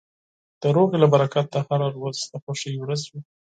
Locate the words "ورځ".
2.03-2.17, 2.77-3.01